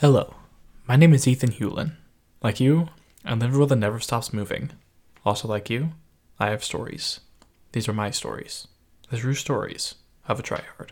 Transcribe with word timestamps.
Hello, 0.00 0.36
my 0.86 0.94
name 0.94 1.12
is 1.12 1.26
Ethan 1.26 1.50
Hulen. 1.50 1.96
Like 2.40 2.60
you, 2.60 2.90
I 3.24 3.34
live 3.34 3.52
a 3.52 3.56
world 3.58 3.70
that 3.70 3.76
never 3.76 3.98
stops 3.98 4.32
moving. 4.32 4.70
Also, 5.26 5.48
like 5.48 5.68
you, 5.68 5.90
I 6.38 6.50
have 6.50 6.62
stories. 6.62 7.18
These 7.72 7.88
are 7.88 7.92
my 7.92 8.12
stories, 8.12 8.68
the 9.10 9.16
true 9.16 9.34
stories 9.34 9.96
of 10.28 10.38
a 10.38 10.42
tryhard. 10.44 10.90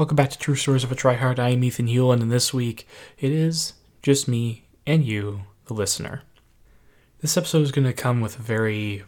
Welcome 0.00 0.16
back 0.16 0.30
to 0.30 0.38
True 0.38 0.54
Stories 0.54 0.82
of 0.82 0.90
a 0.90 0.94
Tryhard. 0.94 1.38
I 1.38 1.50
am 1.50 1.62
Ethan 1.62 1.86
Hulen, 1.86 2.22
and 2.22 2.32
this 2.32 2.54
week 2.54 2.88
it 3.18 3.32
is 3.32 3.74
just 4.00 4.26
me 4.26 4.64
and 4.86 5.04
you, 5.04 5.42
the 5.66 5.74
listener. 5.74 6.22
This 7.20 7.36
episode 7.36 7.60
is 7.64 7.70
going 7.70 7.86
to 7.86 7.92
come 7.92 8.22
with 8.22 8.38
a 8.38 8.42
very 8.42 9.04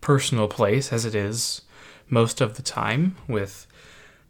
personal 0.00 0.48
place, 0.48 0.92
as 0.92 1.04
it 1.04 1.14
is 1.14 1.62
most 2.08 2.40
of 2.40 2.56
the 2.56 2.62
time 2.62 3.14
with 3.28 3.68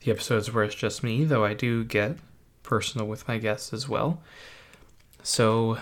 the 0.00 0.10
episodes 0.10 0.52
where 0.52 0.64
it's 0.64 0.74
just 0.74 1.02
me, 1.02 1.24
though 1.24 1.46
I 1.46 1.54
do 1.54 1.82
get 1.82 2.18
personal 2.62 3.06
with 3.06 3.26
my 3.26 3.38
guests 3.38 3.72
as 3.72 3.88
well. 3.88 4.20
So 5.22 5.78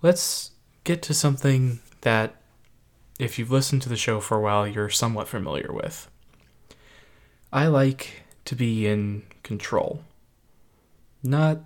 let's 0.00 0.52
get 0.84 1.02
to 1.02 1.12
something 1.12 1.80
that, 2.02 2.36
if 3.18 3.36
you've 3.36 3.50
listened 3.50 3.82
to 3.82 3.88
the 3.88 3.96
show 3.96 4.20
for 4.20 4.36
a 4.36 4.40
while, 4.40 4.64
you're 4.64 4.88
somewhat 4.88 5.26
familiar 5.26 5.72
with. 5.72 6.08
I 7.52 7.66
like 7.66 8.22
to 8.48 8.56
be 8.56 8.86
in 8.86 9.22
control. 9.42 10.02
Not 11.22 11.58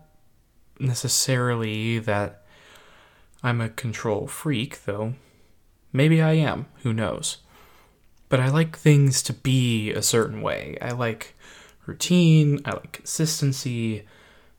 necessarily 0.80 2.00
that 2.00 2.42
I'm 3.40 3.60
a 3.60 3.68
control 3.68 4.26
freak, 4.26 4.84
though. 4.84 5.14
Maybe 5.92 6.20
I 6.20 6.32
am, 6.32 6.66
who 6.82 6.92
knows. 6.92 7.36
But 8.28 8.40
I 8.40 8.48
like 8.48 8.76
things 8.76 9.22
to 9.22 9.32
be 9.32 9.92
a 9.92 10.02
certain 10.02 10.42
way. 10.42 10.76
I 10.82 10.90
like 10.90 11.36
routine, 11.86 12.58
I 12.64 12.72
like 12.72 12.90
consistency, 12.90 14.04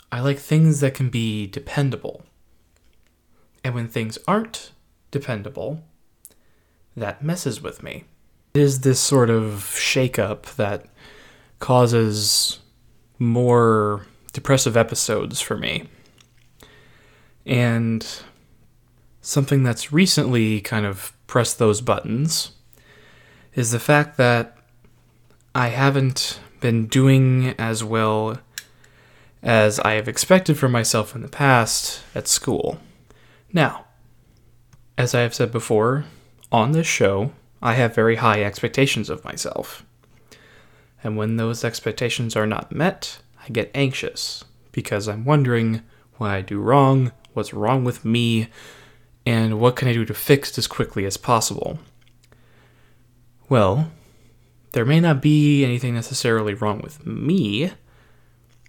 I 0.09 0.22
like 0.22 0.39
things 0.39 0.80
that 0.80 0.94
can 0.94 1.09
be 1.09 1.45
dependable. 1.45 2.23
And 3.66 3.76
when 3.76 3.89
things 3.89 4.17
aren't 4.30 4.72
dependable, 5.11 5.83
that 6.95 7.22
messes 7.22 7.61
with 7.61 7.83
me. 7.83 8.05
It 8.53 8.61
is 8.61 8.80
this 8.80 9.02
sort 9.02 9.30
of 9.30 9.73
shakeup 9.76 10.55
that 10.55 10.86
causes 11.64 12.59
more 13.19 14.06
depressive 14.33 14.75
episodes 14.75 15.39
for 15.39 15.56
me. 15.56 15.88
And 17.45 18.05
something 19.22 19.64
that's 19.64 19.94
recently 19.94 20.59
kind 20.59 20.86
of 20.86 21.14
pressed 21.25 21.59
those 21.59 21.80
buttons 21.80 22.52
is 23.53 23.72
the 23.72 23.80
fact 23.80 24.17
that 24.17 24.58
I 25.55 25.70
haven't 25.70 26.42
been 26.59 26.88
doing 26.88 27.55
as 27.58 27.81
well 27.81 28.39
as 29.42 29.80
I 29.80 29.94
have 29.94 30.09
expected 30.09 30.58
for 30.58 30.67
myself 30.67 31.16
in 31.16 31.22
the 31.22 31.30
past 31.30 32.03
at 32.14 32.27
school. 32.27 32.77
Now, 33.53 33.86
as 34.98 35.16
I 35.16 35.22
have 35.22 35.33
said 35.33 35.53
before, 35.53 36.03
on 36.52 36.73
this 36.73 36.88
show, 36.88 37.31
I 37.61 37.75
have 37.75 37.95
very 37.95 38.17
high 38.17 38.44
expectations 38.44 39.09
of 39.09 39.23
myself. 39.23 39.86
And 41.04 41.18
when 41.18 41.38
those 41.38 41.64
expectations 41.64 42.36
are 42.36 42.48
not 42.48 42.72
met, 42.72 43.20
I 43.44 43.50
get 43.50 43.72
anxious 43.76 44.46
because 44.72 45.08
I'm 45.08 45.26
wondering 45.26 45.82
what 46.18 46.32
I 46.32 46.42
do 46.42 46.60
wrong, 46.60 47.12
what's 47.34 47.54
wrong 47.54 47.84
with 47.84 48.06
me, 48.06 48.48
and 49.26 49.60
what 49.60 49.76
can 49.76 49.88
I 49.88 49.94
do 49.94 50.06
to 50.06 50.14
fix 50.14 50.52
it 50.52 50.58
as 50.58 50.68
quickly 50.68 51.06
as 51.06 51.18
possible. 51.18 51.80
Well, 53.50 53.92
there 54.72 54.86
may 54.86 55.00
not 55.00 55.22
be 55.22 55.64
anything 55.64 55.94
necessarily 55.94 56.54
wrong 56.54 56.82
with 56.82 57.06
me. 57.06 57.72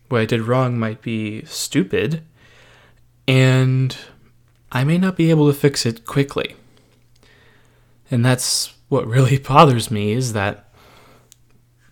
What 0.08 0.20
I 0.20 0.26
did 0.26 0.42
wrong 0.42 0.78
might 0.78 1.00
be 1.00 1.44
stupid, 1.44 2.22
and 3.26 3.96
I 4.70 4.84
may 4.84 4.98
not 4.98 5.16
be 5.16 5.30
able 5.30 5.46
to 5.46 5.58
fix 5.58 5.86
it 5.86 6.04
quickly. 6.04 6.56
And 8.10 8.24
that's 8.24 8.74
what 8.88 9.06
really 9.06 9.38
bothers 9.48 9.90
me 9.90 10.12
is 10.12 10.34
that 10.34 10.68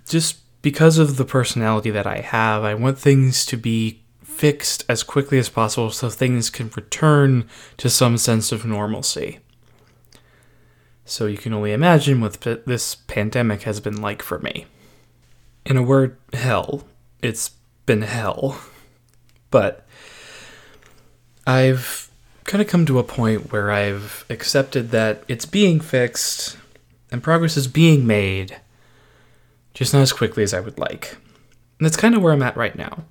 just 0.07 0.42
because 0.63 0.99
of 0.99 1.17
the 1.17 1.25
personality 1.25 1.91
that 1.91 2.07
I 2.07 2.19
have, 2.19 2.63
I 2.65 2.75
want 2.75 2.99
things 2.99 3.45
to 3.47 3.57
be 3.57 4.03
fixed 4.23 4.85
as 4.89 5.03
quickly 5.03 5.39
as 5.39 5.49
possible 5.49 5.91
so 5.91 6.09
things 6.09 6.49
can 6.51 6.71
return 6.75 7.49
to 7.77 7.91
some 7.91 8.17
sense 8.17 8.53
of 8.53 8.65
normalcy. 8.65 9.41
So 11.05 11.27
you 11.27 11.37
can 11.37 11.53
only 11.53 11.73
imagine 11.73 12.21
what 12.21 12.41
this 12.41 12.95
pandemic 12.95 13.63
has 13.63 13.81
been 13.81 14.01
like 14.01 14.23
for 14.23 14.39
me. 14.39 14.67
In 15.67 15.77
a 15.77 15.83
word, 15.83 16.17
hell. 16.33 16.85
It's 17.21 17.51
been 17.85 18.03
hell. 18.03 18.61
But 19.51 19.87
I've 21.47 22.11
kind 22.45 22.63
of 22.63 22.69
come 22.69 22.87
to 22.87 22.99
a 22.99 23.05
point 23.05 23.53
where 23.53 23.71
I've 23.71 24.25
accepted 24.31 24.91
that 24.91 25.25
it's 25.29 25.45
being 25.45 25.81
fixed 25.81 26.57
and 27.11 27.23
progress 27.23 27.57
is 27.57 27.69
being 27.69 28.07
made 28.07 28.61
just 29.75 29.93
not 29.93 30.03
as 30.03 30.13
quickly 30.13 30.43
as 30.43 30.55
I 30.55 30.61
would 30.61 30.79
like. 30.79 31.17
And 31.79 31.87
that's 31.87 31.97
kind 31.97 32.15
of 32.15 32.23
where 32.23 32.33
I'm 32.33 32.43
at 32.43 32.57
right 32.57 32.77
now. 32.77 33.05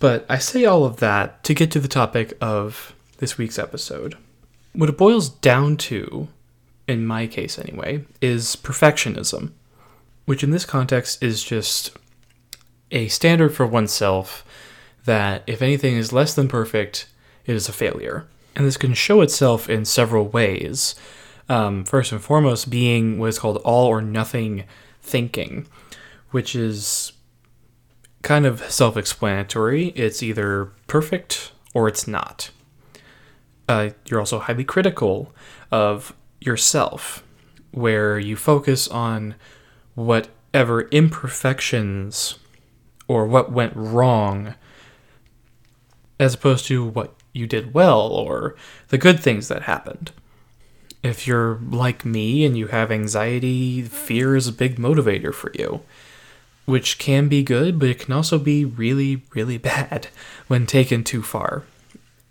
But 0.00 0.26
I 0.28 0.38
say 0.38 0.64
all 0.64 0.84
of 0.84 0.98
that 0.98 1.42
to 1.44 1.54
get 1.54 1.70
to 1.72 1.80
the 1.80 1.88
topic 1.88 2.36
of 2.40 2.94
this 3.18 3.38
week's 3.38 3.58
episode. 3.58 4.16
What 4.72 4.88
it 4.88 4.98
boils 4.98 5.28
down 5.28 5.76
to, 5.78 6.28
in 6.86 7.06
my 7.06 7.26
case 7.26 7.58
anyway, 7.58 8.04
is 8.20 8.54
perfectionism, 8.54 9.52
which 10.24 10.44
in 10.44 10.50
this 10.50 10.64
context 10.64 11.22
is 11.22 11.42
just 11.42 11.96
a 12.90 13.08
standard 13.08 13.54
for 13.54 13.66
oneself 13.66 14.44
that 15.04 15.42
if 15.46 15.62
anything 15.62 15.96
is 15.96 16.12
less 16.12 16.34
than 16.34 16.48
perfect, 16.48 17.08
it 17.46 17.56
is 17.56 17.68
a 17.68 17.72
failure. 17.72 18.26
And 18.54 18.66
this 18.66 18.76
can 18.76 18.94
show 18.94 19.20
itself 19.20 19.68
in 19.68 19.84
several 19.84 20.28
ways. 20.28 20.94
Um, 21.48 21.84
first 21.84 22.12
and 22.12 22.20
foremost, 22.20 22.68
being 22.68 23.18
what 23.18 23.30
is 23.30 23.38
called 23.38 23.56
all 23.58 23.86
or 23.86 24.02
nothing 24.02 24.64
thinking, 25.08 25.66
which 26.30 26.54
is 26.54 27.12
kind 28.22 28.46
of 28.46 28.70
self 28.70 28.96
explanatory. 28.96 29.88
It's 29.88 30.22
either 30.22 30.72
perfect 30.86 31.52
or 31.74 31.88
it's 31.88 32.06
not. 32.06 32.50
Uh, 33.68 33.90
you're 34.06 34.20
also 34.20 34.38
highly 34.38 34.64
critical 34.64 35.34
of 35.70 36.14
yourself, 36.40 37.22
where 37.72 38.18
you 38.18 38.36
focus 38.36 38.88
on 38.88 39.34
whatever 39.94 40.82
imperfections 40.88 42.38
or 43.06 43.26
what 43.26 43.52
went 43.52 43.74
wrong, 43.76 44.54
as 46.18 46.34
opposed 46.34 46.66
to 46.66 46.84
what 46.84 47.14
you 47.32 47.46
did 47.46 47.74
well 47.74 48.00
or 48.00 48.56
the 48.88 48.98
good 48.98 49.20
things 49.20 49.48
that 49.48 49.62
happened 49.62 50.12
if 51.02 51.26
you're 51.26 51.60
like 51.70 52.04
me 52.04 52.44
and 52.44 52.56
you 52.56 52.68
have 52.68 52.90
anxiety, 52.90 53.82
fear 53.82 54.34
is 54.36 54.48
a 54.48 54.52
big 54.52 54.76
motivator 54.76 55.32
for 55.32 55.52
you, 55.54 55.82
which 56.64 56.98
can 56.98 57.28
be 57.28 57.42
good, 57.42 57.78
but 57.78 57.88
it 57.88 58.00
can 58.00 58.12
also 58.12 58.38
be 58.38 58.64
really, 58.64 59.22
really 59.34 59.58
bad 59.58 60.08
when 60.48 60.66
taken 60.66 61.04
too 61.04 61.22
far. 61.22 61.64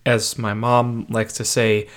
As 0.06 0.38
my 0.38 0.54
mom 0.54 1.06
likes 1.10 1.34
to 1.34 1.46
say, 1.46 1.88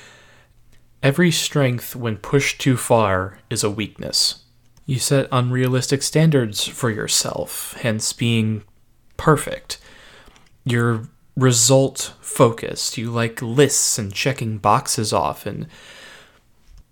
every 1.02 1.30
strength, 1.30 1.94
when 1.94 2.16
pushed 2.16 2.60
too 2.60 2.76
far, 2.76 3.38
is 3.48 3.62
a 3.62 3.70
weakness. 3.70 4.42
You 4.86 4.98
set 4.98 5.28
unrealistic 5.30 6.02
standards 6.02 6.66
for 6.66 6.90
yourself, 6.90 7.76
hence 7.80 8.12
being 8.12 8.64
perfect. 9.16 9.78
You're 10.64 11.08
result 11.36 12.14
focused. 12.20 12.98
You 12.98 13.10
like 13.10 13.40
lists 13.40 13.98
and 13.98 14.12
checking 14.12 14.58
boxes 14.58 15.12
off 15.12 15.46
and 15.46 15.66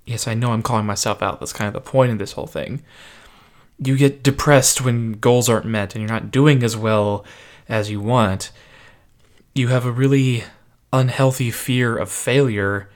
yes, 0.08 0.26
I 0.26 0.34
know 0.34 0.52
I'm 0.52 0.62
calling 0.62 0.87
myself 0.87 1.22
out. 1.22 1.40
That's 1.40 1.52
kind 1.52 1.69
of 1.69 1.75
the 1.75 1.90
point 1.90 2.12
of 2.12 2.19
this 2.19 2.32
whole 2.32 2.46
thing. 2.46 2.82
You 3.78 3.96
get 3.96 4.22
depressed 4.22 4.81
when 4.81 5.12
goals 5.12 5.49
aren't 5.49 5.66
met 5.66 5.94
and 5.94 6.02
you're 6.02 6.12
not 6.12 6.31
doing 6.31 6.62
as 6.62 6.76
well 6.76 7.25
as 7.69 7.90
you 7.90 8.00
want. 8.00 8.50
You 9.55 9.69
have 9.69 9.84
a 9.84 9.93
really 9.93 10.44
unhealthy 10.93 11.50
fear 11.50 11.96
of 11.96 12.10
failure. 12.10 12.88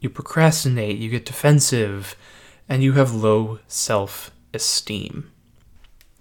You 0.00 0.10
procrastinate, 0.10 0.98
you 0.98 1.08
get 1.08 1.24
defensive, 1.24 2.16
and 2.68 2.82
you 2.82 2.92
have 2.92 3.14
low 3.14 3.60
self 3.68 4.30
esteem. 4.52 5.30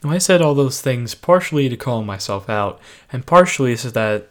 I 0.05 0.17
said 0.17 0.41
all 0.41 0.53
those 0.53 0.81
things 0.81 1.15
partially 1.15 1.69
to 1.69 1.77
call 1.77 2.03
myself 2.03 2.49
out, 2.49 2.79
and 3.11 3.25
partially 3.25 3.75
so 3.75 3.89
that 3.91 4.29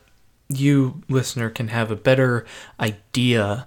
you, 0.48 1.02
listener, 1.08 1.48
can 1.50 1.68
have 1.68 1.90
a 1.90 1.96
better 1.96 2.44
idea 2.78 3.66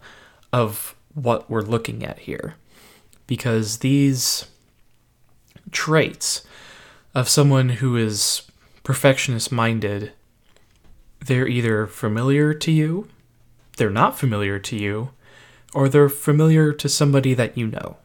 of 0.54 0.95
what 1.16 1.50
we're 1.50 1.62
looking 1.62 2.06
at 2.06 2.20
here. 2.20 2.56
Because 3.26 3.80
these 3.80 4.46
traits 5.72 6.46
of 7.16 7.28
someone 7.28 7.70
who 7.70 7.96
is 7.96 8.44
perfectionist 8.84 9.52
minded, 9.52 10.12
they're 11.26 11.48
either 11.48 11.88
familiar 11.88 12.54
to 12.54 12.72
you, 12.72 13.08
they're 13.78 13.90
not 13.90 14.20
familiar 14.20 14.60
to 14.60 14.76
you, 14.76 15.10
or 15.74 15.90
they're 15.90 16.10
familiar 16.10 16.72
to 16.72 16.88
somebody 16.88 17.34
that 17.34 17.58
you 17.58 17.68
know. 17.68 17.98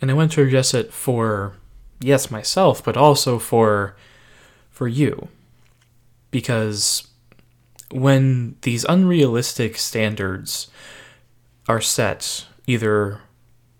And 0.00 0.10
I 0.10 0.14
want 0.14 0.32
to 0.32 0.42
address 0.42 0.74
it 0.74 0.92
for, 0.92 1.54
yes, 2.00 2.30
myself, 2.30 2.82
but 2.82 2.96
also 2.96 3.38
for, 3.38 3.94
for 4.70 4.88
you. 4.88 5.28
Because 6.30 7.06
when 7.90 8.56
these 8.62 8.84
unrealistic 8.84 9.76
standards 9.76 10.68
are 11.68 11.80
set, 11.80 12.46
either 12.66 13.20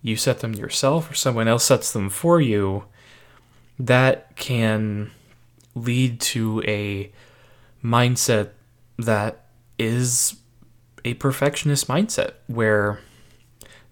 you 0.02 0.16
set 0.16 0.40
them 0.40 0.54
yourself 0.54 1.10
or 1.10 1.14
someone 1.14 1.48
else 1.48 1.64
sets 1.64 1.92
them 1.92 2.08
for 2.08 2.40
you, 2.40 2.84
that 3.78 4.36
can 4.36 5.10
lead 5.74 6.20
to 6.20 6.62
a 6.66 7.10
mindset 7.82 8.50
that 8.98 9.46
is 9.78 10.36
a 11.04 11.14
perfectionist 11.14 11.88
mindset 11.88 12.32
where 12.46 13.00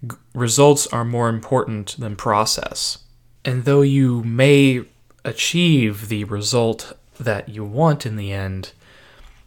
g- 0.06 0.16
results 0.34 0.86
are 0.88 1.04
more 1.04 1.28
important 1.28 1.96
than 1.98 2.16
process. 2.16 2.98
And 3.44 3.64
though 3.64 3.82
you 3.82 4.22
may 4.24 4.84
achieve 5.24 6.08
the 6.08 6.24
result 6.24 6.92
that 7.18 7.48
you 7.48 7.64
want 7.64 8.04
in 8.04 8.16
the 8.16 8.32
end, 8.32 8.72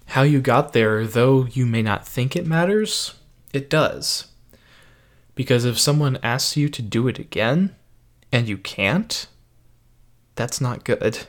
how 0.07 0.23
you 0.23 0.41
got 0.41 0.73
there, 0.73 1.05
though 1.05 1.45
you 1.45 1.65
may 1.65 1.81
not 1.81 2.07
think 2.07 2.35
it 2.35 2.45
matters, 2.45 3.13
it 3.53 3.69
does. 3.69 4.30
Because 5.41 5.65
if 5.65 5.79
someone 5.79 6.19
asks 6.21 6.55
you 6.55 6.69
to 6.69 6.83
do 6.83 7.07
it 7.07 7.17
again 7.17 7.75
and 8.31 8.47
you 8.47 8.59
can't, 8.59 9.25
that's 10.35 10.61
not 10.61 10.83
good. 10.83 11.21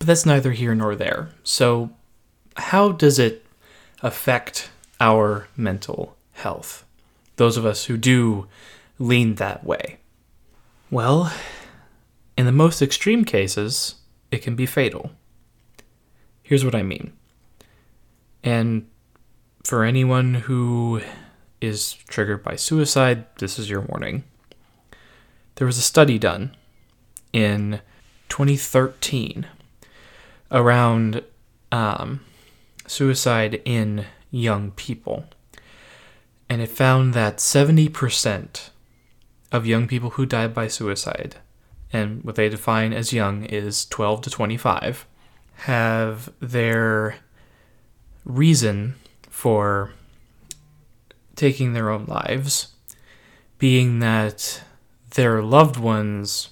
But 0.00 0.08
that's 0.08 0.26
neither 0.26 0.50
here 0.50 0.74
nor 0.74 0.96
there. 0.96 1.30
So, 1.44 1.90
how 2.56 2.90
does 2.90 3.20
it 3.20 3.46
affect 4.02 4.72
our 4.98 5.46
mental 5.56 6.16
health? 6.32 6.84
Those 7.36 7.56
of 7.56 7.64
us 7.64 7.84
who 7.84 7.96
do 7.96 8.48
lean 8.98 9.36
that 9.36 9.62
way. 9.62 9.98
Well, 10.90 11.32
in 12.36 12.46
the 12.46 12.50
most 12.50 12.82
extreme 12.82 13.24
cases, 13.24 13.94
it 14.32 14.38
can 14.38 14.56
be 14.56 14.66
fatal. 14.66 15.12
Here's 16.42 16.64
what 16.64 16.74
I 16.74 16.82
mean. 16.82 17.12
And 18.42 18.88
for 19.62 19.84
anyone 19.84 20.34
who 20.34 21.00
is 21.60 21.92
triggered 21.92 22.42
by 22.42 22.56
suicide, 22.56 23.26
this 23.38 23.58
is 23.58 23.68
your 23.68 23.80
warning. 23.80 24.24
There 25.56 25.66
was 25.66 25.78
a 25.78 25.82
study 25.82 26.18
done 26.18 26.56
in 27.32 27.80
2013 28.28 29.46
around 30.50 31.22
um, 31.70 32.20
suicide 32.86 33.60
in 33.64 34.06
young 34.30 34.70
people. 34.72 35.24
And 36.48 36.60
it 36.60 36.68
found 36.68 37.14
that 37.14 37.36
70% 37.36 38.70
of 39.52 39.66
young 39.66 39.86
people 39.86 40.10
who 40.10 40.26
died 40.26 40.54
by 40.54 40.68
suicide, 40.68 41.36
and 41.92 42.24
what 42.24 42.34
they 42.36 42.48
define 42.48 42.92
as 42.92 43.12
young 43.12 43.44
is 43.44 43.84
12 43.86 44.22
to 44.22 44.30
25, 44.30 45.06
have 45.54 46.32
their 46.40 47.16
reason 48.24 48.94
for 49.28 49.92
taking 51.40 51.72
their 51.72 51.88
own 51.88 52.04
lives 52.04 52.74
being 53.58 53.98
that 54.00 54.62
their 55.14 55.42
loved 55.42 55.76
ones 55.76 56.50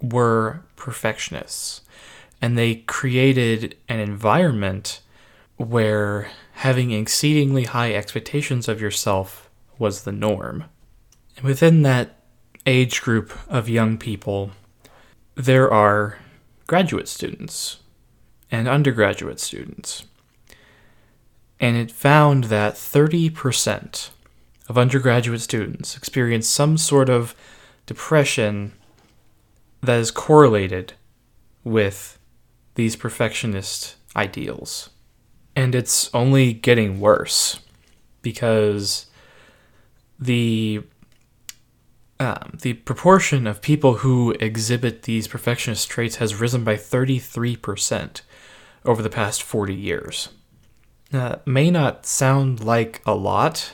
were 0.00 0.62
perfectionists 0.76 1.80
and 2.40 2.56
they 2.56 2.76
created 2.76 3.76
an 3.88 3.98
environment 3.98 5.00
where 5.56 6.30
having 6.52 6.92
exceedingly 6.92 7.64
high 7.64 7.92
expectations 7.92 8.68
of 8.68 8.80
yourself 8.80 9.50
was 9.78 10.02
the 10.02 10.12
norm. 10.12 10.64
And 11.36 11.44
within 11.44 11.82
that 11.82 12.16
age 12.66 13.02
group 13.02 13.32
of 13.48 13.68
young 13.68 13.98
people, 13.98 14.52
there 15.34 15.70
are 15.72 16.18
graduate 16.66 17.08
students 17.08 17.78
and 18.50 18.68
undergraduate 18.68 19.40
students. 19.40 20.04
And 21.58 21.76
it 21.76 21.90
found 21.90 22.44
that 22.44 22.74
30% 22.74 24.10
of 24.70 24.78
undergraduate 24.78 25.40
students 25.40 25.96
experience 25.96 26.46
some 26.46 26.78
sort 26.78 27.10
of 27.10 27.34
depression 27.86 28.72
that 29.82 29.98
is 29.98 30.12
correlated 30.12 30.92
with 31.64 32.20
these 32.76 32.94
perfectionist 32.94 33.96
ideals. 34.14 34.90
And 35.56 35.74
it's 35.74 36.08
only 36.14 36.52
getting 36.52 37.00
worse 37.00 37.58
because 38.22 39.06
the 40.20 40.84
um, 42.20 42.58
the 42.62 42.74
proportion 42.74 43.48
of 43.48 43.62
people 43.62 43.94
who 43.94 44.36
exhibit 44.38 45.02
these 45.02 45.26
perfectionist 45.26 45.90
traits 45.90 46.16
has 46.16 46.36
risen 46.36 46.62
by 46.62 46.76
33% 46.76 48.20
over 48.84 49.02
the 49.02 49.10
past 49.10 49.42
40 49.42 49.74
years. 49.74 50.28
Now, 51.10 51.40
may 51.44 51.70
not 51.72 52.06
sound 52.06 52.62
like 52.62 53.02
a 53.04 53.14
lot, 53.14 53.72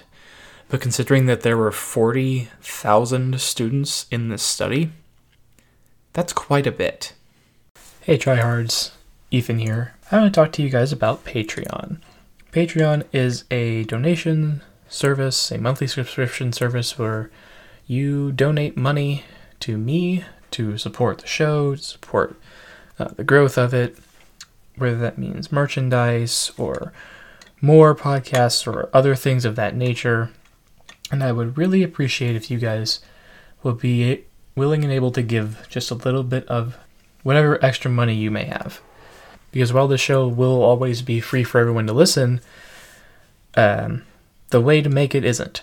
but 0.68 0.80
considering 0.80 1.26
that 1.26 1.42
there 1.42 1.56
were 1.56 1.72
40,000 1.72 3.40
students 3.40 4.06
in 4.10 4.28
this 4.28 4.42
study, 4.42 4.90
that's 6.12 6.32
quite 6.32 6.66
a 6.66 6.72
bit. 6.72 7.12
Hey, 8.00 8.18
tryhards. 8.18 8.92
Ethan 9.30 9.58
here. 9.58 9.94
I 10.10 10.18
want 10.18 10.32
to 10.32 10.40
talk 10.40 10.52
to 10.52 10.62
you 10.62 10.70
guys 10.70 10.92
about 10.92 11.24
Patreon. 11.24 11.98
Patreon 12.52 13.04
is 13.12 13.44
a 13.50 13.84
donation 13.84 14.62
service, 14.88 15.50
a 15.50 15.58
monthly 15.58 15.86
subscription 15.86 16.52
service 16.52 16.98
where 16.98 17.30
you 17.86 18.32
donate 18.32 18.76
money 18.76 19.24
to 19.60 19.76
me 19.76 20.24
to 20.52 20.78
support 20.78 21.19
the 21.19 21.26
show, 21.26 21.74
to 21.74 21.82
support 21.82 22.40
uh, 22.98 23.08
the 23.16 23.24
growth 23.24 23.58
of 23.58 23.74
it, 23.74 23.98
whether 24.76 24.96
that 24.96 25.19
means 25.19 25.52
merchandise 25.52 26.52
or 26.56 26.92
more 27.60 27.94
podcasts 27.94 28.66
or 28.66 28.88
other 28.92 29.14
things 29.14 29.44
of 29.44 29.56
that 29.56 29.74
nature. 29.74 30.30
And 31.11 31.23
I 31.23 31.32
would 31.32 31.56
really 31.56 31.82
appreciate 31.82 32.37
if 32.37 32.50
you 32.50 32.58
guys 32.58 33.00
would 33.62 33.79
be 33.79 34.25
willing 34.55 34.85
and 34.85 34.93
able 34.93 35.12
to 35.12 35.23
give 35.23 35.67
just 35.69 35.91
a 35.91 35.94
little 35.94 36.23
bit 36.23 36.47
of 36.49 36.76
whatever 37.23 37.64
extra 37.64 37.91
money 37.91 38.14
you 38.14 38.31
may 38.31 38.44
have. 38.44 38.81
Because 39.53 39.73
while 39.73 39.88
the 39.88 39.99
show 39.99 40.26
will 40.26 40.62
always 40.62 41.03
be 41.03 41.20
free 41.20 41.44
for 41.44 41.61
everyone 41.61 41.87
to 41.87 41.93
listen, 41.93 42.41
um, 43.56 44.03
the 44.51 44.60
way 44.60 44.82
to 44.82 44.89
make 44.89 45.15
it 45.15 45.25
isn't. 45.25 45.63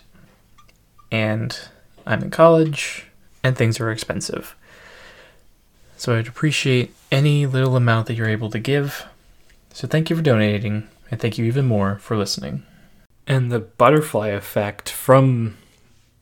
And 1.12 1.58
I'm 2.06 2.24
in 2.24 2.32
college, 2.32 3.06
and 3.44 3.56
things 3.56 3.80
are 3.80 3.92
expensive. 3.92 4.56
So 5.96 6.18
I'd 6.18 6.28
appreciate 6.28 6.94
any 7.12 7.46
little 7.46 7.76
amount 7.76 8.08
that 8.08 8.16
you're 8.16 8.28
able 8.28 8.50
to 8.50 8.60
give. 8.60 9.06
So 9.74 9.88
thank 9.88 10.10
you 10.10 10.16
for 10.16 10.22
donating, 10.22 10.88
and 11.12 11.20
thank 11.20 11.38
you 11.38 11.46
even 11.46 11.66
more 11.66 11.98
for 11.98 12.18
listening. 12.18 12.64
And 13.26 13.52
the 13.52 13.60
butterfly 13.60 14.30
effect 14.30 14.90
from 14.90 15.58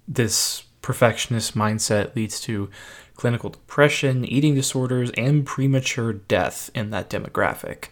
this 0.07 0.63
perfectionist 0.81 1.55
mindset 1.55 2.15
leads 2.15 2.39
to 2.41 2.69
clinical 3.15 3.49
depression, 3.49 4.25
eating 4.25 4.55
disorders, 4.55 5.11
and 5.17 5.45
premature 5.45 6.13
death 6.13 6.69
in 6.73 6.89
that 6.89 7.09
demographic, 7.09 7.89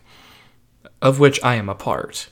of 1.02 1.20
which 1.20 1.44
I 1.44 1.56
am 1.56 1.70
a 1.70 1.76
part. 1.76 2.30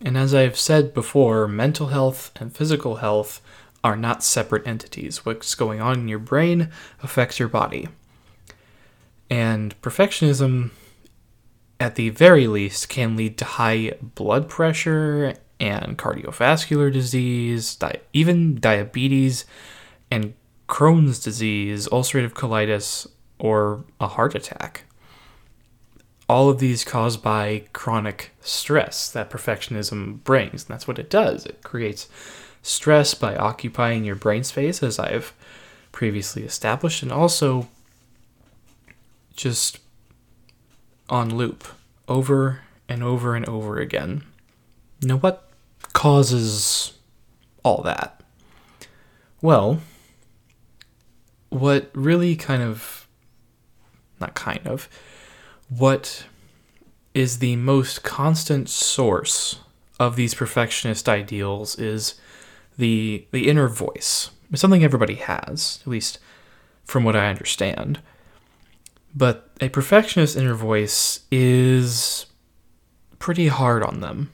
And 0.00 0.16
as 0.18 0.34
I've 0.34 0.58
said 0.58 0.94
before, 0.94 1.46
mental 1.46 1.88
health 1.88 2.32
and 2.36 2.54
physical 2.54 2.96
health 2.96 3.40
are 3.84 3.96
not 3.96 4.22
separate 4.22 4.66
entities. 4.66 5.24
What's 5.24 5.54
going 5.54 5.80
on 5.80 6.00
in 6.00 6.08
your 6.08 6.18
brain 6.18 6.70
affects 7.02 7.38
your 7.38 7.48
body. 7.48 7.88
And 9.30 9.80
perfectionism, 9.80 10.70
at 11.80 11.94
the 11.94 12.10
very 12.10 12.46
least, 12.46 12.88
can 12.88 13.16
lead 13.16 13.38
to 13.38 13.44
high 13.44 13.94
blood 14.00 14.48
pressure 14.48 15.34
and 15.62 15.96
cardiovascular 15.96 16.92
disease, 16.92 17.76
di- 17.76 18.00
even 18.12 18.58
diabetes 18.58 19.46
and 20.10 20.34
Crohn's 20.68 21.20
disease, 21.20 21.88
ulcerative 21.88 22.32
colitis, 22.32 23.06
or 23.38 23.84
a 24.00 24.08
heart 24.08 24.34
attack. 24.34 24.84
All 26.28 26.48
of 26.48 26.58
these 26.58 26.84
caused 26.84 27.22
by 27.22 27.64
chronic 27.72 28.32
stress 28.40 29.10
that 29.12 29.30
perfectionism 29.30 30.24
brings. 30.24 30.64
And 30.64 30.70
that's 30.70 30.88
what 30.88 30.98
it 30.98 31.08
does. 31.08 31.46
It 31.46 31.62
creates 31.62 32.08
stress 32.62 33.14
by 33.14 33.36
occupying 33.36 34.04
your 34.04 34.16
brain 34.16 34.42
space, 34.42 34.82
as 34.82 34.98
I've 34.98 35.32
previously 35.92 36.42
established, 36.42 37.02
and 37.02 37.12
also 37.12 37.68
just 39.36 39.78
on 41.08 41.36
loop 41.36 41.68
over 42.08 42.62
and 42.88 43.02
over 43.02 43.36
and 43.36 43.48
over 43.48 43.78
again. 43.78 44.24
Now, 45.02 45.16
what 45.16 45.51
causes 46.02 46.94
all 47.62 47.80
that? 47.80 48.20
Well, 49.40 49.78
what 51.48 51.90
really 51.94 52.34
kind 52.34 52.60
of, 52.60 53.06
not 54.20 54.34
kind 54.34 54.66
of, 54.66 54.88
what 55.68 56.24
is 57.14 57.38
the 57.38 57.54
most 57.54 58.02
constant 58.02 58.68
source 58.68 59.60
of 60.00 60.16
these 60.16 60.34
perfectionist 60.34 61.08
ideals 61.08 61.78
is 61.78 62.14
the 62.76 63.24
the 63.30 63.48
inner 63.48 63.68
voice. 63.68 64.30
It's 64.50 64.60
something 64.60 64.82
everybody 64.82 65.14
has, 65.14 65.78
at 65.82 65.86
least 65.86 66.18
from 66.84 67.04
what 67.04 67.14
I 67.14 67.28
understand. 67.28 68.00
But 69.14 69.50
a 69.60 69.68
perfectionist 69.68 70.36
inner 70.36 70.54
voice 70.54 71.20
is 71.30 72.26
pretty 73.20 73.46
hard 73.46 73.84
on 73.84 74.00
them. 74.00 74.32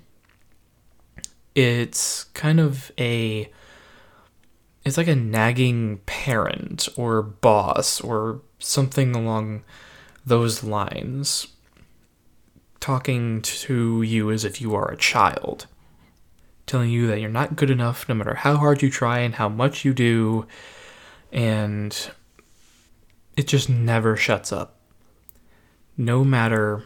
It's 1.58 2.22
kind 2.34 2.60
of 2.60 2.92
a 2.98 3.50
it's 4.84 4.96
like 4.96 5.08
a 5.08 5.16
nagging 5.16 5.98
parent 6.06 6.88
or 6.96 7.20
boss 7.20 8.00
or 8.00 8.42
something 8.60 9.16
along 9.16 9.64
those 10.24 10.62
lines 10.62 11.48
talking 12.78 13.42
to 13.42 14.02
you 14.02 14.30
as 14.30 14.44
if 14.44 14.60
you 14.60 14.72
are 14.76 14.88
a 14.88 14.96
child 14.96 15.66
telling 16.64 16.90
you 16.90 17.08
that 17.08 17.18
you're 17.20 17.28
not 17.28 17.56
good 17.56 17.70
enough 17.70 18.08
no 18.08 18.14
matter 18.14 18.34
how 18.34 18.56
hard 18.56 18.80
you 18.80 18.88
try 18.88 19.18
and 19.18 19.34
how 19.34 19.48
much 19.48 19.84
you 19.84 19.92
do 19.92 20.46
and 21.32 22.12
it 23.36 23.48
just 23.48 23.68
never 23.68 24.16
shuts 24.16 24.52
up 24.52 24.76
no 25.96 26.22
matter 26.22 26.84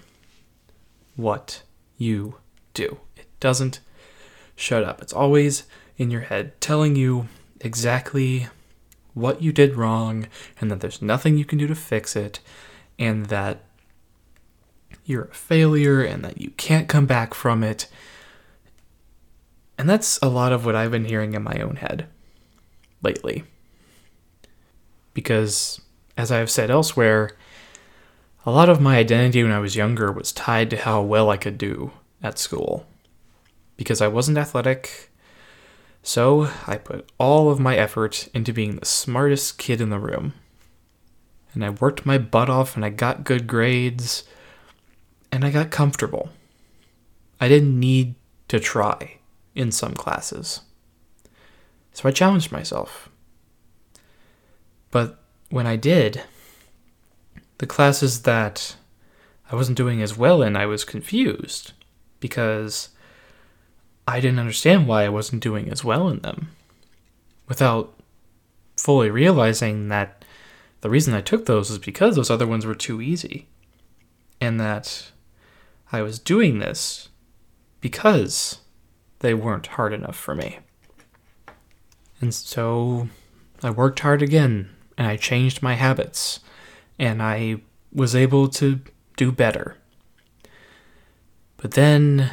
what 1.14 1.62
you 1.98 2.36
do. 2.72 3.00
It 3.16 3.26
doesn't 3.38 3.80
shut 4.62 4.84
up 4.84 5.02
it's 5.02 5.12
always 5.12 5.64
in 5.98 6.10
your 6.10 6.22
head 6.22 6.58
telling 6.60 6.96
you 6.96 7.28
exactly 7.60 8.48
what 9.14 9.42
you 9.42 9.52
did 9.52 9.76
wrong 9.76 10.26
and 10.60 10.70
that 10.70 10.80
there's 10.80 11.02
nothing 11.02 11.36
you 11.36 11.44
can 11.44 11.58
do 11.58 11.66
to 11.66 11.74
fix 11.74 12.16
it 12.16 12.40
and 12.98 13.26
that 13.26 13.60
you're 15.04 15.24
a 15.24 15.34
failure 15.34 16.02
and 16.02 16.24
that 16.24 16.40
you 16.40 16.50
can't 16.50 16.88
come 16.88 17.06
back 17.06 17.34
from 17.34 17.62
it. 17.62 17.88
And 19.76 19.88
that's 19.88 20.18
a 20.18 20.28
lot 20.28 20.52
of 20.52 20.64
what 20.64 20.76
I've 20.76 20.90
been 20.90 21.04
hearing 21.04 21.34
in 21.34 21.42
my 21.42 21.58
own 21.60 21.76
head 21.76 22.06
lately. 23.02 23.44
Because, 25.14 25.80
as 26.16 26.30
I 26.30 26.38
have 26.38 26.50
said 26.50 26.70
elsewhere, 26.70 27.36
a 28.46 28.50
lot 28.50 28.68
of 28.68 28.80
my 28.80 28.96
identity 28.96 29.42
when 29.42 29.52
I 29.52 29.58
was 29.58 29.76
younger 29.76 30.10
was 30.10 30.32
tied 30.32 30.70
to 30.70 30.76
how 30.76 31.02
well 31.02 31.30
I 31.30 31.36
could 31.36 31.58
do 31.58 31.92
at 32.22 32.38
school. 32.38 32.86
Because 33.76 34.00
I 34.00 34.08
wasn't 34.08 34.38
athletic, 34.38 35.10
so 36.02 36.50
I 36.66 36.76
put 36.76 37.10
all 37.18 37.50
of 37.50 37.60
my 37.60 37.76
effort 37.76 38.28
into 38.34 38.52
being 38.52 38.76
the 38.76 38.86
smartest 38.86 39.58
kid 39.58 39.80
in 39.80 39.90
the 39.90 39.98
room. 39.98 40.34
And 41.54 41.64
I 41.64 41.70
worked 41.70 42.06
my 42.06 42.18
butt 42.18 42.50
off 42.50 42.76
and 42.76 42.84
I 42.84 42.90
got 42.90 43.24
good 43.24 43.46
grades 43.46 44.24
and 45.30 45.44
I 45.44 45.50
got 45.50 45.70
comfortable. 45.70 46.30
I 47.40 47.48
didn't 47.48 47.78
need 47.78 48.14
to 48.48 48.58
try 48.58 49.18
in 49.54 49.70
some 49.70 49.94
classes. 49.94 50.60
So 51.92 52.08
I 52.08 52.12
challenged 52.12 52.50
myself. 52.50 53.08
But 54.90 55.18
when 55.50 55.66
I 55.66 55.76
did, 55.76 56.22
the 57.58 57.66
classes 57.66 58.22
that 58.22 58.76
I 59.50 59.56
wasn't 59.56 59.76
doing 59.76 60.02
as 60.02 60.16
well 60.16 60.42
in, 60.42 60.56
I 60.56 60.66
was 60.66 60.84
confused 60.84 61.72
because 62.18 62.90
I 64.06 64.20
didn't 64.20 64.40
understand 64.40 64.88
why 64.88 65.04
I 65.04 65.08
wasn't 65.08 65.42
doing 65.42 65.70
as 65.70 65.84
well 65.84 66.08
in 66.08 66.20
them 66.20 66.48
without 67.48 67.94
fully 68.76 69.10
realizing 69.10 69.88
that 69.88 70.24
the 70.80 70.90
reason 70.90 71.14
I 71.14 71.20
took 71.20 71.46
those 71.46 71.70
was 71.70 71.78
because 71.78 72.16
those 72.16 72.30
other 72.30 72.46
ones 72.46 72.66
were 72.66 72.74
too 72.74 73.00
easy. 73.00 73.46
And 74.40 74.58
that 74.58 75.12
I 75.92 76.02
was 76.02 76.18
doing 76.18 76.58
this 76.58 77.08
because 77.80 78.60
they 79.20 79.34
weren't 79.34 79.68
hard 79.68 79.92
enough 79.92 80.16
for 80.16 80.34
me. 80.34 80.58
And 82.20 82.34
so 82.34 83.08
I 83.62 83.70
worked 83.70 84.00
hard 84.00 84.22
again 84.22 84.70
and 84.98 85.06
I 85.06 85.16
changed 85.16 85.62
my 85.62 85.74
habits 85.74 86.40
and 86.98 87.22
I 87.22 87.56
was 87.92 88.16
able 88.16 88.48
to 88.48 88.80
do 89.16 89.30
better. 89.30 89.76
But 91.56 91.72
then 91.72 92.32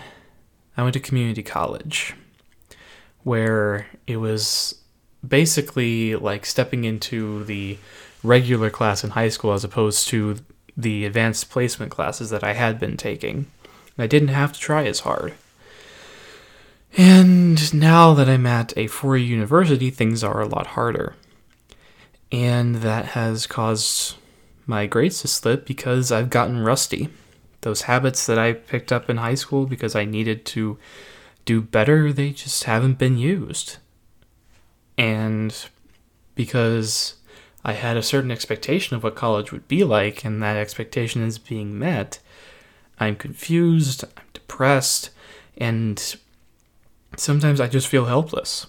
I 0.80 0.82
went 0.82 0.94
to 0.94 1.02
community 1.02 1.44
college, 1.44 2.16
where 3.24 3.88
it 4.08 4.16
was 4.16 4.76
basically 5.28 6.16
like 6.16 6.46
stepping 6.46 6.86
into 6.86 7.44
the 7.44 7.78
regular 8.24 8.70
class 8.70 9.04
in 9.04 9.10
high 9.10 9.28
school 9.28 9.52
as 9.52 9.66
opposed 9.66 10.08
to 10.08 10.38
the 10.78 11.06
advanced 11.06 11.50
placement 11.50 11.92
classes 11.92 12.30
that 12.30 12.46
I 12.46 12.54
had 12.54 12.80
been 12.80 12.96
taking. 12.96 13.48
I 13.98 14.08
didn't 14.08 14.30
have 14.30 14.54
to 14.54 14.60
try 14.60 14.86
as 14.86 15.02
hard. 15.02 15.34
And 16.96 17.74
now 17.74 18.14
that 18.14 18.30
I'm 18.30 18.46
at 18.46 18.72
a 18.78 18.88
four 18.88 19.18
year 19.18 19.28
university, 19.28 19.90
things 19.90 20.24
are 20.24 20.40
a 20.40 20.48
lot 20.48 20.68
harder. 20.68 21.14
And 22.32 22.78
that 22.78 23.08
has 23.08 23.46
caused 23.46 24.16
my 24.66 24.86
grades 24.86 25.20
to 25.24 25.28
slip 25.28 25.66
because 25.66 26.10
I've 26.10 26.30
gotten 26.30 26.60
rusty 26.60 27.10
those 27.62 27.84
habits 27.84 28.26
that 28.26 28.40
I 28.40 28.54
picked 28.54 28.92
up 28.92 29.10
in 29.10 29.18
high 29.18 29.36
school 29.36 29.66
because 29.66 29.96
I 29.96 30.06
needed 30.06 30.46
to 30.48 30.78
do 31.46 31.62
better, 31.62 32.14
they 32.14 32.32
just 32.32 32.64
haven't 32.66 32.98
been 32.98 33.18
used. 33.18 33.78
And 34.98 35.56
because 36.36 37.16
I 37.64 37.74
had 37.74 37.98
a 37.98 38.04
certain 38.04 38.32
expectation 38.32 38.96
of 38.96 39.04
what 39.04 39.16
college 39.16 39.52
would 39.52 39.68
be 39.68 39.84
like, 39.84 40.24
and 40.24 40.42
that 40.42 40.58
expectation 40.58 41.22
is 41.24 41.38
being 41.38 41.78
met, 41.78 42.20
I'm 43.00 43.16
confused, 43.16 44.04
I'm 44.18 44.26
depressed, 44.34 45.10
and 45.58 46.16
sometimes 47.18 47.60
I 47.60 47.68
just 47.68 47.88
feel 47.88 48.06
helpless. 48.06 48.68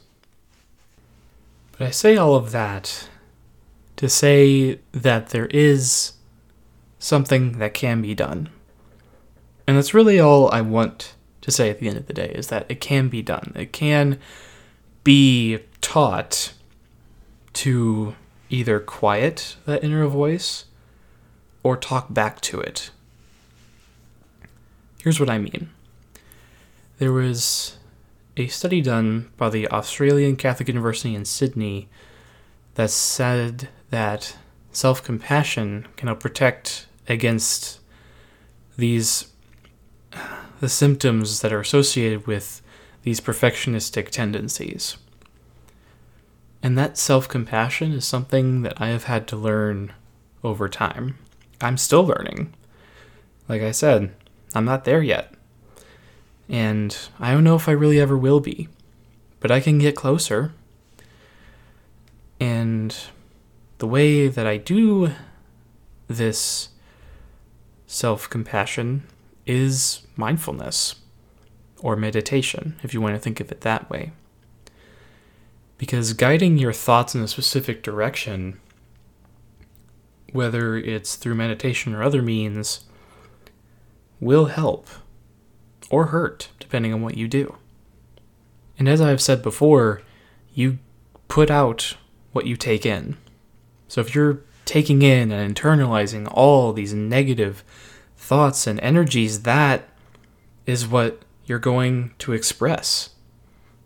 But 1.73 1.87
I 1.87 1.90
say 1.90 2.16
all 2.16 2.35
of 2.35 2.52
that 2.52 3.09
to 3.97 4.09
say 4.09 4.80
that 4.92 5.28
there 5.28 5.47
is 5.47 6.12
something 6.99 7.59
that 7.59 7.75
can 7.75 8.02
be 8.02 8.14
done. 8.14 8.49
And 9.71 9.77
that's 9.77 9.95
really 9.95 10.19
all 10.19 10.50
I 10.50 10.62
want 10.62 11.15
to 11.43 11.53
say 11.53 11.71
at 11.71 11.79
the 11.79 11.87
end 11.87 11.97
of 11.97 12.09
the 12.09 12.12
day 12.12 12.33
is 12.35 12.49
that 12.49 12.67
it 12.69 12.81
can 12.81 13.07
be 13.07 13.23
done. 13.23 13.53
It 13.55 13.73
can 13.73 14.19
be 15.05 15.61
taught 15.81 16.55
to 17.53 18.17
either 18.49 18.81
quiet 18.81 19.55
that 19.67 19.85
inner 19.85 20.05
voice 20.09 20.65
or 21.62 21.77
talk 21.77 22.12
back 22.12 22.41
to 22.41 22.59
it. 22.59 22.91
Here's 25.05 25.21
what 25.21 25.31
I 25.31 25.39
mean 25.39 25.71
there 26.99 27.12
was 27.12 27.79
a 28.37 28.49
study 28.49 28.81
done 28.81 29.31
by 29.37 29.50
the 29.50 29.69
Australian 29.69 30.35
Catholic 30.35 30.67
University 30.67 31.15
in 31.15 31.25
Sydney 31.25 31.89
that 32.75 32.91
said 32.91 33.69
that 33.91 34.37
self 34.73 35.00
compassion 35.05 35.87
can 35.97 36.09
help 36.09 36.19
protect 36.19 36.89
against 37.07 37.79
these 38.77 39.31
the 40.61 40.69
symptoms 40.69 41.40
that 41.40 41.52
are 41.52 41.61
associated 41.61 42.26
with 42.26 42.62
these 43.02 43.21
perfectionistic 43.21 44.11
tendencies. 44.11 44.99
And 46.62 46.76
that 46.76 46.99
self 46.99 47.26
compassion 47.29 47.93
is 47.93 48.05
something 48.05 48.62
that 48.62 48.81
I 48.81 48.88
have 48.88 49.05
had 49.05 49.26
to 49.29 49.37
learn 49.37 49.95
over 50.45 50.69
time. 50.69 51.17
I'm 51.61 51.79
still 51.79 52.05
learning. 52.05 52.52
Like 53.49 53.62
I 53.62 53.71
said, 53.71 54.14
I'm 54.55 54.67
not 54.67 54.85
there 54.85 55.02
yet. 55.02 55.33
And 56.49 56.97
I 57.19 57.33
don't 57.33 57.45
know 57.45 57.57
if 57.57 57.69
I 57.69 57.73
really 57.73 57.99
ever 57.99 58.17
will 58.17 58.40
be. 58.40 58.69
But 59.40 59.50
I 59.50 59.61
can 59.61 59.79
get 59.79 59.97
closer. 59.97 60.52
And 62.38 62.95
the 63.79 63.87
way 63.87 64.29
that 64.29 64.47
I 64.47 64.59
do 64.59 65.12
this 66.07 66.69
self 67.87 68.29
compassion 68.29 69.05
is 69.50 70.07
mindfulness 70.16 70.95
or 71.80 71.97
meditation, 71.97 72.78
if 72.85 72.95
you 72.95 73.00
want 73.00 73.16
to 73.16 73.21
think 73.21 73.40
of 73.40 73.50
it 73.50 73.62
that 73.62 73.90
way. 73.90 74.12
Because 75.76 76.12
guiding 76.12 76.57
your 76.57 76.73
thoughts 76.73 77.14
in 77.14 77.23
a 77.23 77.28
specific 77.28 77.83
direction, 77.83 78.61
whether 80.33 80.76
it's 80.76 81.16
through 81.16 81.35
meditation 81.35 81.95
or 81.95 82.02
other 82.02 82.23
means, 82.23 82.85
will 84.21 84.47
help 84.47 84.87
or 85.90 86.07
hurt, 86.07 86.50
depending 86.61 86.92
on 86.92 87.02
what 87.02 87.16
you 87.16 87.26
do. 87.26 87.57
And 88.78 88.88
as 88.88 89.00
I've 89.00 89.21
said 89.21 89.42
before, 89.42 90.02
you 90.54 90.78
put 91.26 91.50
out 91.50 91.97
what 92.33 92.47
you 92.47 92.57
take 92.57 92.87
in. 92.87 93.16
So 93.88 94.00
if 94.00 94.14
you're 94.14 94.42
taking 94.64 95.02
in 95.02 95.33
and 95.33 95.57
internalizing 95.57 96.30
all 96.30 96.73
these 96.73 96.95
negative 96.95 97.64
thoughts 98.21 98.67
and 98.67 98.79
energies, 98.81 99.43
that 99.43 99.89
is 100.67 100.87
what 100.87 101.23
you're 101.47 101.59
going 101.59 102.12
to 102.19 102.33
express. 102.33 103.11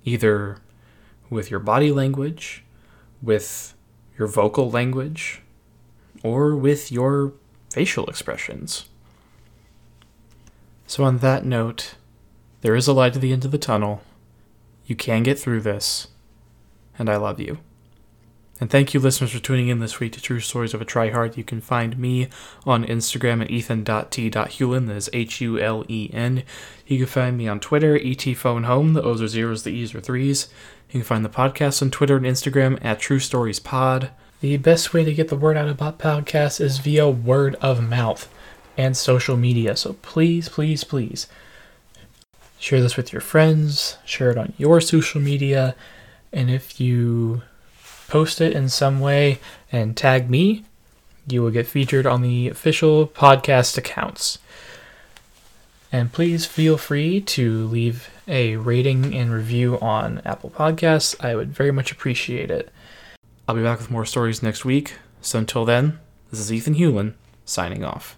Either 0.05 0.59
with 1.31 1.50
your 1.50 1.61
body 1.61 1.91
language, 1.91 2.64
with 3.23 3.75
your 4.19 4.29
vocal 4.29 4.71
language, 4.71 5.41
or 6.23 6.55
with 6.55 6.93
your 6.93 7.33
facial 7.71 8.07
expressions. 8.07 8.87
So, 10.87 11.05
on 11.05 11.19
that 11.19 11.47
note, 11.47 11.95
there 12.61 12.76
is 12.76 12.87
a 12.87 12.93
light 12.93 13.14
at 13.14 13.23
the 13.23 13.33
end 13.33 13.45
of 13.45 13.50
the 13.50 13.59
tunnel. 13.59 14.03
You 14.85 14.97
can 14.97 15.23
get 15.23 15.38
through 15.38 15.62
this, 15.62 16.09
and 16.99 17.09
I 17.09 17.17
love 17.17 17.41
you. 17.41 17.59
And 18.61 18.70
thank 18.70 18.94
you, 18.94 19.00
listeners, 19.00 19.32
for 19.32 19.40
tuning 19.40 19.66
in 19.66 19.80
this 19.80 19.99
week 19.99 20.12
to 20.12 20.23
True 20.23 20.38
Stories 20.38 20.75
of 20.75 20.80
a 20.80 20.84
Tryhard. 20.84 21.37
You 21.37 21.42
can 21.42 21.61
find 21.61 21.99
me 21.99 22.28
on 22.64 22.84
Instagram 22.84 23.42
at 23.42 23.50
ethan.t.hulen. 23.50 24.87
That 24.87 24.96
is 24.96 25.11
H 25.12 25.40
U 25.40 25.58
L 25.58 25.84
E 25.88 26.08
N. 26.12 26.44
You 26.87 26.99
can 26.99 27.06
find 27.06 27.37
me 27.37 27.49
on 27.49 27.58
Twitter, 27.58 27.99
etphonehome. 27.99 28.94
The 28.94 29.02
O's 29.02 29.20
are 29.20 29.26
zeros, 29.26 29.64
the 29.64 29.73
E's 29.73 29.92
are 29.92 30.00
threes. 30.00 30.49
You 30.88 31.00
can 31.00 31.02
find 31.02 31.25
the 31.25 31.28
podcast 31.28 31.82
on 31.82 31.90
Twitter 31.90 32.16
and 32.16 32.25
Instagram 32.25 32.78
at 32.84 33.00
True 33.00 33.18
Stories 33.18 33.58
Pod. 33.58 34.11
The 34.40 34.56
best 34.58 34.94
way 34.94 35.04
to 35.04 35.12
get 35.12 35.28
the 35.28 35.37
word 35.37 35.56
out 35.56 35.68
about 35.68 35.99
podcasts 35.99 36.61
is 36.61 36.78
via 36.78 37.08
word 37.08 37.56
of 37.56 37.82
mouth 37.82 38.32
and 38.76 38.96
social 38.96 39.37
media. 39.37 39.75
So 39.75 39.94
please, 39.94 40.49
please, 40.49 40.84
please 40.84 41.26
share 42.58 42.80
this 42.80 42.96
with 42.96 43.12
your 43.12 43.20
friends, 43.20 43.99
share 44.04 44.30
it 44.30 44.38
on 44.38 44.52
your 44.58 44.80
social 44.80 45.20
media, 45.20 45.75
and 46.32 46.50
if 46.50 46.80
you 46.80 47.42
post 48.08 48.40
it 48.40 48.52
in 48.52 48.68
some 48.68 49.00
way 49.00 49.38
and 49.73 49.96
tag 49.96 50.30
me, 50.30 50.64
you 51.26 51.42
will 51.42 51.50
get 51.50 51.66
featured 51.66 52.06
on 52.06 52.23
the 52.23 52.49
official 52.49 53.06
podcast 53.08 53.78
accounts. 53.78 54.38
And 55.90 56.12
please 56.12 56.44
feel 56.44 56.76
free 56.76 57.20
to 57.20 57.66
leave 57.66 58.11
a 58.26 58.56
rating 58.56 59.14
and 59.14 59.32
review 59.32 59.78
on 59.80 60.20
Apple 60.25 60.50
Podcasts. 60.50 61.14
I 61.25 61.37
would 61.37 61.54
very 61.54 61.70
much 61.70 61.92
appreciate 61.92 62.50
it. 62.50 62.70
I'll 63.46 63.54
be 63.54 63.62
back 63.62 63.78
with 63.78 63.90
more 63.90 64.04
stories 64.04 64.42
next 64.42 64.64
week. 64.64 64.94
So 65.20 65.38
until 65.38 65.64
then, 65.64 66.00
this 66.30 66.40
is 66.40 66.52
Ethan 66.52 66.75
Hulen 66.75 67.14
signing 67.44 67.84
off. 67.84 68.16